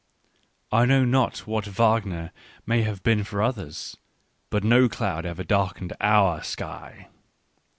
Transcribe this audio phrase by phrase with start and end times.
[0.71, 2.31] I know not what Wagner
[2.65, 3.95] may have been for others;
[4.49, 7.09] but no cloud ever darkened our sky.